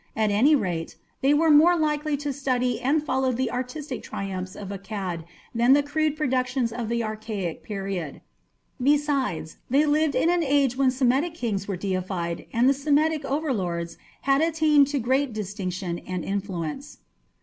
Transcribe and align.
At 0.15 0.31
any 0.31 0.55
rate, 0.55 0.95
they 1.21 1.31
were 1.31 1.51
more 1.51 1.77
likely 1.77 2.17
to 2.25 2.33
study 2.33 2.79
and 2.79 3.03
follow 3.03 3.31
the 3.31 3.51
artistic 3.51 4.01
triumphs 4.01 4.55
of 4.55 4.69
Akkad 4.69 5.25
than 5.53 5.73
the 5.73 5.83
crude 5.83 6.17
productions 6.17 6.73
of 6.73 6.89
the 6.89 7.03
archaic 7.03 7.61
period. 7.61 8.21
Besides, 8.81 9.57
they 9.69 9.85
lived 9.85 10.15
in 10.15 10.31
an 10.31 10.41
age 10.41 10.75
when 10.75 10.89
Semitic 10.89 11.35
kings 11.35 11.67
were 11.67 11.77
deified 11.77 12.47
and 12.51 12.67
the 12.67 12.73
Semitic 12.73 13.23
overlords 13.25 13.99
had 14.21 14.41
attained 14.41 14.87
to 14.87 14.97
great 14.97 15.33
distinction 15.33 15.99
and 15.99 16.25
influence. 16.25 16.97